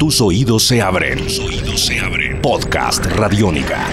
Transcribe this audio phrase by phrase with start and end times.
[0.00, 1.18] Tus oídos se abren.
[2.40, 3.86] Podcast Radiónica.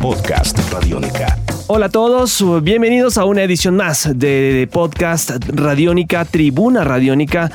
[0.00, 1.36] Podcast Radiónica.
[1.66, 7.50] Hola a todos, bienvenidos a una edición más de Podcast Radiónica, Tribuna Radiónica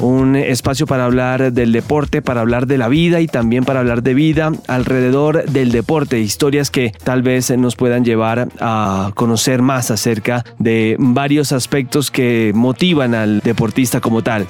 [0.00, 4.02] un espacio para hablar del deporte, para hablar de la vida y también para hablar
[4.02, 9.90] de vida alrededor del deporte, historias que tal vez nos puedan llevar a conocer más
[9.90, 14.46] acerca de varios aspectos que motivan al deportista como tal.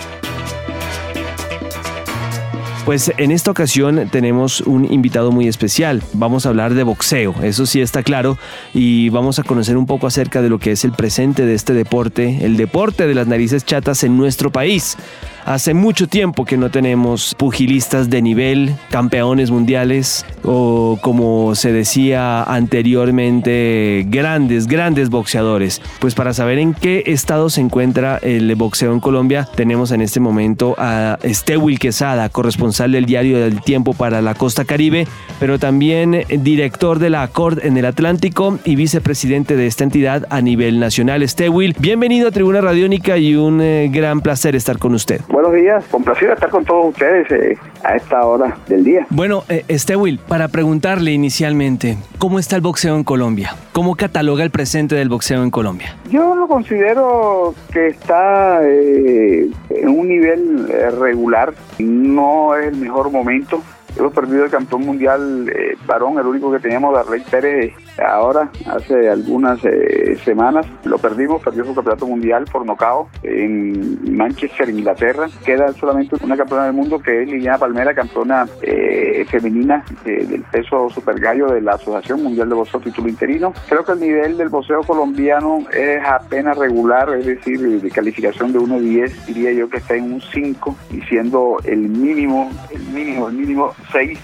[2.86, 6.04] Pues en esta ocasión tenemos un invitado muy especial.
[6.12, 8.38] Vamos a hablar de boxeo, eso sí está claro,
[8.72, 11.74] y vamos a conocer un poco acerca de lo que es el presente de este
[11.74, 14.96] deporte, el deporte de las narices chatas en nuestro país.
[15.46, 22.42] Hace mucho tiempo que no tenemos pugilistas de nivel, campeones mundiales o como se decía
[22.42, 25.80] anteriormente, grandes, grandes boxeadores.
[26.00, 30.18] Pues para saber en qué estado se encuentra el boxeo en Colombia, tenemos en este
[30.18, 35.06] momento a Estewil Quesada, corresponsal del diario del Tiempo para la Costa Caribe,
[35.38, 40.40] pero también director de la ACORD en el Atlántico y vicepresidente de esta entidad a
[40.40, 41.22] nivel nacional.
[41.22, 45.20] Estewil, bienvenido a Tribuna Radiónica y un eh, gran placer estar con usted.
[45.36, 49.06] Buenos días, complacido estar con todos ustedes eh, a esta hora del día.
[49.10, 53.54] Bueno, eh, Will, para preguntarle inicialmente, ¿cómo está el boxeo en Colombia?
[53.72, 55.94] ¿Cómo cataloga el presente del boxeo en Colombia?
[56.08, 63.10] Yo lo considero que está eh, en un nivel eh, regular, no es el mejor
[63.10, 63.60] momento
[63.98, 67.72] Hemos perdido el campeón mundial eh, varón, el único que teníamos, Darley Pérez,
[68.04, 70.66] ahora, hace algunas eh, semanas.
[70.84, 75.28] Lo perdimos, perdió su campeonato mundial por nocao en Manchester, Inglaterra.
[75.44, 80.88] Queda solamente una campeona del mundo que es Liliana Palmera, campeona eh, femenina del peso
[80.90, 83.52] super gallo de la Asociación Mundial de Boxeo título interino.
[83.68, 88.58] Creo que el nivel del boxeo colombiano es apenas regular, es decir, de calificación de
[88.58, 93.34] 1-10, diría yo que está en un 5 y siendo el mínimo, el mínimo, el
[93.34, 93.74] mínimo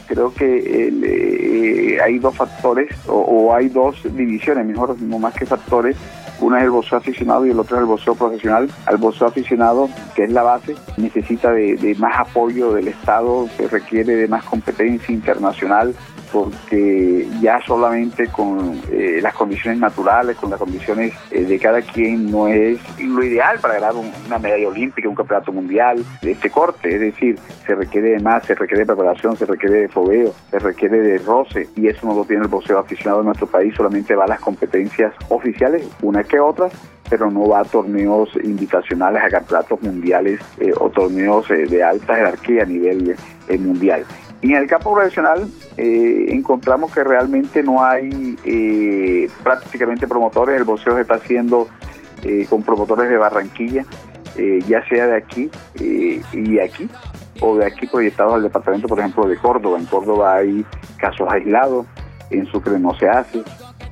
[0.06, 5.96] creo que eh, hay dos factores o, hay dos divisiones, mejor no más que factores.
[6.40, 8.68] Una es el boxeo aficionado y el otro es el boxeo profesional.
[8.86, 14.16] Al boxeo aficionado, que es la base, necesita de más apoyo del Estado, se requiere
[14.16, 15.94] de más competencia internacional,
[16.32, 22.30] porque ya solamente con eh, las condiciones naturales, con las condiciones eh, de cada quien,
[22.30, 26.94] no es lo ideal para ganar una medalla olímpica, un campeonato mundial de este corte.
[26.94, 30.58] Es decir, se requiere de más, se requiere de preparación, se requiere de fogueo, se
[30.58, 34.14] requiere de roce, y eso no lo tiene el boxeo aficionado en nuestro país, solamente
[34.14, 36.68] va a las competencias oficiales, una que otra,
[37.10, 42.62] pero no va a torneos invitacionales, a campeonatos mundiales eh, o torneos de alta jerarquía
[42.62, 43.16] a nivel
[43.58, 44.06] mundial.
[44.42, 50.64] Y en el campo profesional eh, encontramos que realmente no hay eh, prácticamente promotores, el
[50.64, 51.68] boxeo se está haciendo
[52.24, 53.84] eh, con promotores de Barranquilla,
[54.66, 56.88] ya sea de aquí y de aquí,
[57.40, 59.78] o de aquí proyectados al departamento, por ejemplo, de Córdoba.
[59.78, 60.64] En Córdoba hay
[60.96, 61.86] casos aislados,
[62.30, 63.42] en Sucre no se hace.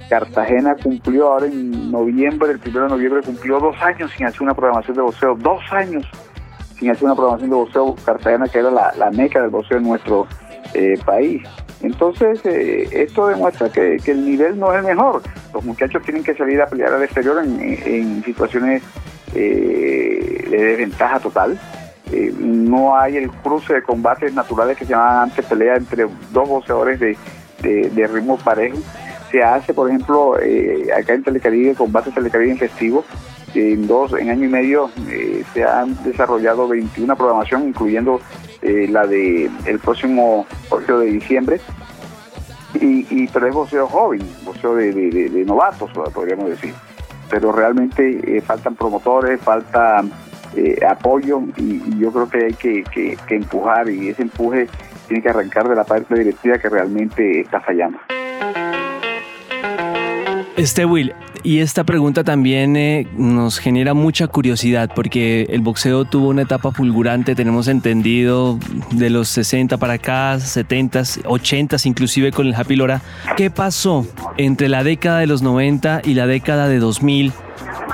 [0.09, 4.55] Cartagena cumplió ahora en noviembre, el primero de noviembre cumplió dos años sin hacer una
[4.55, 6.09] programación de boxeo, dos años
[6.79, 9.85] sin hacer una programación de boxeo Cartagena, que era la, la meca del boxeo en
[9.85, 10.27] nuestro
[10.75, 11.43] eh, país.
[11.83, 15.23] Entonces, eh, esto demuestra que, el nivel no es el mejor.
[15.53, 18.83] Los muchachos tienen que salir a pelear al exterior en, situaciones
[19.35, 21.59] eh, de desventaja total.
[22.39, 27.01] no hay el cruce de combates naturales que se llamaban antes pelea entre dos boxeadores
[27.01, 27.17] de,
[27.63, 28.79] de, ritmo parejo.
[29.31, 30.35] Se hace, por ejemplo,
[30.97, 33.05] acá en Telecaribe, combate Telecaribe en festivo,
[33.55, 38.21] en dos, en año y medio eh, se han desarrollado 21 programación, incluyendo
[38.63, 41.61] eh, la de el próximo 8 de diciembre.
[42.75, 46.73] Y, y pero es boxeo joven, boxeo de, novatos, podríamos decir.
[47.29, 50.05] Pero realmente eh, faltan promotores, falta
[50.89, 54.69] apoyo y, yo creo que hay que, que empujar y ese empuje
[55.07, 57.99] tiene que arrancar de la parte directiva que realmente está fallando.
[60.57, 66.29] Este Will, y esta pregunta también eh, nos genera mucha curiosidad porque el boxeo tuvo
[66.29, 68.59] una etapa fulgurante, tenemos entendido,
[68.93, 73.03] de los 60 para acá, 70, 80, inclusive con el Happy Lora.
[73.37, 74.07] ¿Qué pasó
[74.37, 77.33] entre la década de los 90 y la década de 2000?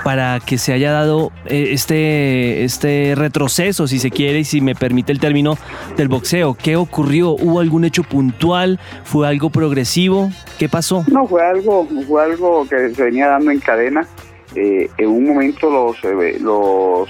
[0.04, 4.74] Para que se haya dado eh, este, este retroceso, si se quiere, y si me
[4.74, 5.56] permite el término,
[5.96, 6.54] del boxeo.
[6.54, 7.30] ¿Qué ocurrió?
[7.30, 8.80] ¿Hubo algún hecho puntual?
[9.04, 10.30] ¿Fue algo progresivo?
[10.58, 11.04] ¿Qué pasó?
[11.08, 14.06] No, fue algo, fue algo que se venía dando en cadena.
[14.54, 17.08] Eh, en un momento los, eh, los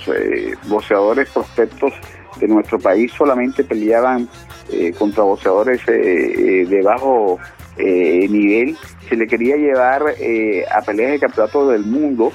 [0.69, 1.93] boxeadores prospectos
[2.41, 4.29] de nuestro país solamente peleaban
[4.99, 7.39] contra boxeadores de bajo
[7.79, 8.77] nivel.
[9.09, 12.33] Se le quería llevar a peleas de campeonato del mundo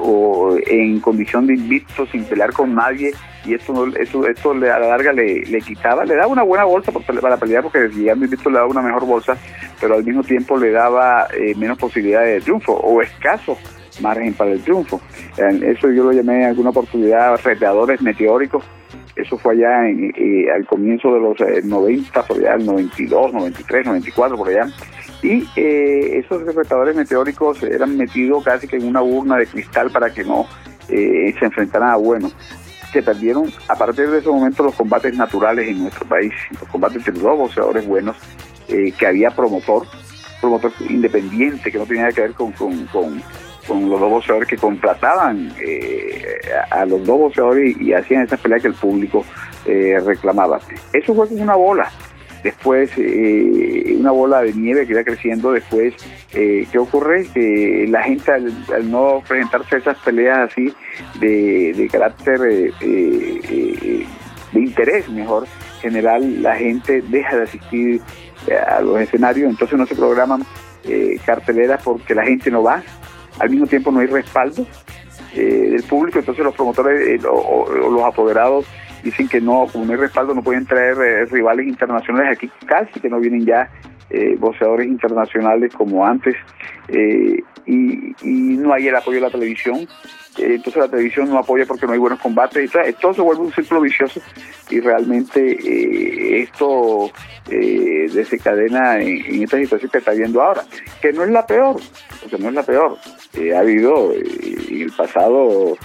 [0.00, 3.12] o en condición de invicto, sin pelear con nadie,
[3.44, 7.36] y esto eso, esto a la larga le, quitaba, le daba una buena bolsa para
[7.36, 9.36] pelear, porque llegando invicto le daba una mejor bolsa,
[9.80, 13.58] pero al mismo tiempo le daba eh, menos posibilidades de triunfo, o escaso
[14.00, 15.00] margen para el triunfo.
[15.36, 18.64] Eso yo lo llamé en alguna oportunidad reteadores meteóricos,
[19.16, 23.86] eso fue allá en, eh, al comienzo de los 90, por allá, el 92, 93,
[23.86, 24.66] 94, por allá.
[25.22, 30.12] Y eh, esos respetadores meteóricos eran metidos casi que en una urna de cristal para
[30.12, 30.46] que no
[30.88, 32.30] eh, se enfrentaran a bueno.
[32.92, 37.06] Se perdieron a partir de ese momento los combates naturales en nuestro país, los combates
[37.06, 38.16] entre dos boxeadores buenos,
[38.68, 39.86] que había promotor,
[40.40, 42.86] promotor independiente, que no tenía que ver con, con,
[43.68, 45.52] los dos boxeadores que contrataban
[46.70, 49.24] a, los dos boxeadores y, hacían esas peleas que el público
[49.64, 50.60] reclamaba.
[50.92, 51.90] Eso fue como una bola
[52.44, 55.94] después eh, una bola de nieve que iba creciendo, después,
[56.34, 57.26] eh, ¿qué ocurre?
[57.32, 60.72] Que la gente al, no presentarse esas peleas así
[61.18, 62.40] de, carácter
[62.80, 64.06] eh,
[64.52, 65.46] de interés mejor
[65.80, 68.02] general, la gente deja de asistir
[68.68, 70.44] a los escenarios, entonces no se programan
[71.24, 72.82] carteleras porque la gente no va,
[73.38, 74.66] al mismo tiempo no hay respaldo
[75.34, 78.66] del público, entonces los promotores o los apoderados
[79.02, 82.36] dicen que no, como no hay respaldo, no pueden traer eh, rivales internacionales.
[82.36, 83.68] Aquí casi que no vienen ya
[84.10, 86.36] eh, boxeadores internacionales como antes
[86.88, 89.88] eh, y, no hay el apoyo de la televisión.
[90.38, 92.64] Eh, entonces la televisión no apoya porque no hay buenos combates.
[92.64, 94.20] Entonces, todo se vuelve un círculo vicioso
[94.70, 97.10] y realmente esto
[97.46, 100.62] desencadena en, esta situación que está viendo ahora,
[101.02, 101.76] que no es la peor,
[102.20, 102.96] porque no es la peor.
[103.54, 105.76] Ha habido en el pasado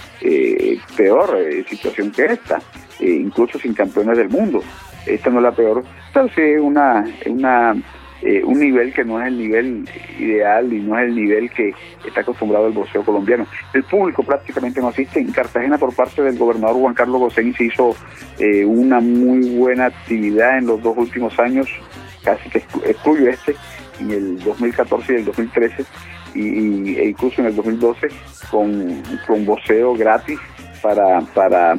[0.96, 1.38] peor
[1.68, 2.60] situación que esta.
[3.00, 4.62] Eh, incluso sin campeones del mundo.
[5.06, 5.82] Esta no es la peor,
[6.12, 7.74] pero sí una, una,
[8.20, 9.88] eh, un nivel que no es el nivel
[10.18, 11.72] ideal y no es el nivel que
[12.06, 13.46] está acostumbrado el boxeo colombiano.
[13.72, 15.18] El público prácticamente no asiste.
[15.18, 17.96] En Cartagena, por parte del gobernador Juan Carlos Goseni, se hizo
[18.38, 21.70] eh, una muy buena actividad en los dos últimos años,
[22.22, 23.56] casi que excluyo este,
[23.98, 25.84] en el 2014 y el 2013,
[26.34, 28.08] y, e incluso en el 2012,
[28.50, 30.38] con, con boxeo gratis
[30.82, 31.76] para, para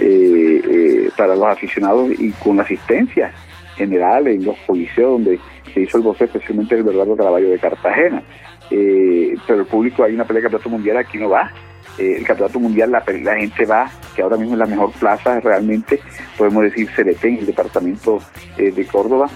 [0.00, 3.32] eh, eh, para los aficionados y con asistencia
[3.76, 5.40] general en los coliseos donde
[5.74, 8.22] se hizo el boxeo, especialmente el Bernardo Caraballo de Cartagena.
[8.70, 11.50] Eh, pero el público, hay una pelea de campeonato mundial, aquí no va.
[11.98, 15.98] el campeonato mundial, la, la, gente va, que ahora mismo es la mejor plaza realmente,
[16.36, 18.20] podemos decir CBT en el departamento
[18.56, 19.28] de Córdoba,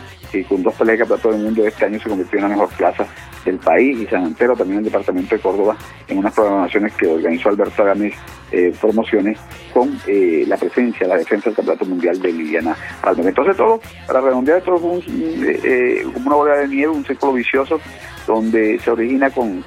[0.49, 3.05] con dos peleas de campeonato del mundo este año se convirtió en la mejor plaza
[3.45, 5.77] del país y San Antero, también el departamento de Córdoba,
[6.09, 8.15] en unas programaciones que organizó Alberto Agames
[8.51, 9.39] eh, Promociones
[9.73, 13.29] con eh, la presencia, la defensa del Campeonato Mundial de Liliana Palmer.
[13.29, 17.81] Entonces todo, para redondear, todo un, eh, una bola de nieve, un círculo vicioso
[18.27, 19.65] donde se origina con,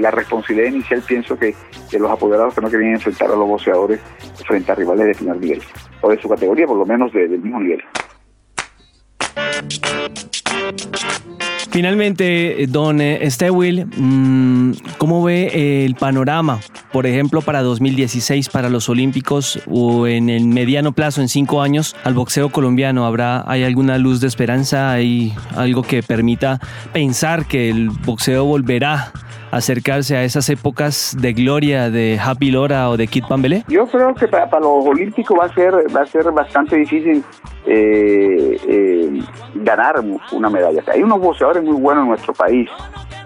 [0.00, 1.54] la responsabilidad inicial, pienso que
[1.90, 4.00] de los apoderados que no querían enfrentar a los boxeadores
[4.46, 5.62] frente a rivales de primer nivel,
[6.00, 7.82] o de su categoría, por lo menos del mismo nivel.
[11.76, 16.58] Finalmente, don Stewil, mm, ¿cómo ve el panorama,
[16.90, 21.94] por ejemplo, para 2016, para los Olímpicos o en el mediano plazo, en cinco años,
[22.02, 23.04] al boxeo colombiano?
[23.04, 24.90] ¿Habrá, ¿Hay alguna luz de esperanza?
[24.90, 26.60] ¿Hay algo que permita
[26.94, 29.12] pensar que el boxeo volverá
[29.50, 33.64] acercarse a esas épocas de gloria de Happy Lora o de Kid Pambelé?
[33.68, 37.22] Yo creo que para, los olímpicos va a ser va a ser bastante difícil
[37.66, 38.35] eh,
[38.66, 39.22] eh,
[40.32, 40.82] una medalla.
[40.92, 42.68] Hay unos boxeadores muy buenos en nuestro país,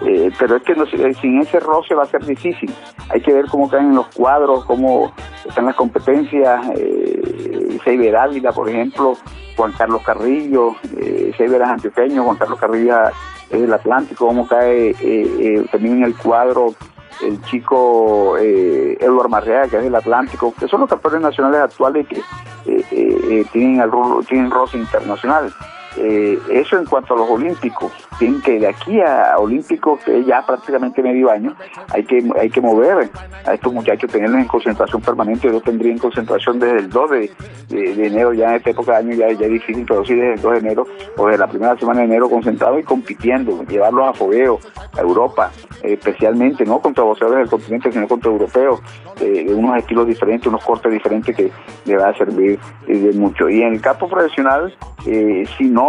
[0.07, 0.75] eh, pero es que
[1.21, 2.73] sin ese roce va a ser difícil.
[3.11, 5.13] Hay que ver cómo caen los cuadros, cómo
[5.47, 6.69] están las competencias.
[6.77, 9.15] Eh, Seiber Ávila, por ejemplo,
[9.57, 12.97] Juan Carlos Carrillo, eh, Seiber antioqueño, Juan Carlos Carrillo
[13.51, 16.75] es del Atlántico, cómo cae eh, también en el cuadro
[17.23, 22.07] el chico eh, Eduardo Marrea, que es del Atlántico, que son los campeones nacionales actuales
[22.07, 22.19] que
[22.67, 23.91] eh, eh, tienen, el,
[24.27, 25.53] tienen roce internacional.
[25.97, 30.45] Eh, eso en cuanto a los olímpicos, tienen que de aquí a olímpicos, que ya
[30.47, 31.55] prácticamente medio año,
[31.89, 33.11] hay que hay que mover
[33.45, 35.49] a estos muchachos, tenerlos en concentración permanente.
[35.49, 37.31] Yo tendría en concentración desde el 2 de,
[38.07, 40.53] enero, ya en esta época de año ya, es difícil, pero sí desde el 2
[40.53, 44.61] de enero o desde la primera semana de enero concentrado y compitiendo, llevarlos a fogueo,
[44.97, 45.51] a Europa,
[45.83, 48.81] especialmente, no contra boxeadores del continente, sino contra europeos,
[49.49, 51.51] unos estilos diferentes, unos cortes diferentes que
[51.85, 53.49] le va a servir de mucho.
[53.49, 54.75] Y en el campo profesional,
[55.07, 55.80] eh, si no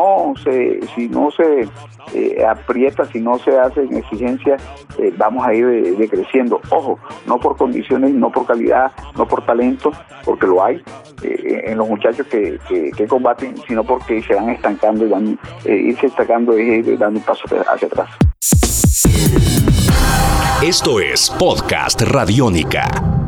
[0.43, 1.67] se, si no se
[2.13, 4.61] eh, aprieta, si no se hacen exigencias,
[4.97, 6.59] eh, vamos a ir decreciendo.
[6.69, 9.91] Ojo, no por condiciones, no por calidad, no por talento,
[10.25, 10.81] porque lo hay
[11.23, 16.57] en los muchachos que, que, combaten, sino porque se van estancando y van irse estancando
[16.57, 18.09] y dando un paso hacia atrás.
[20.63, 23.20] Esto es Podcast Radiónica.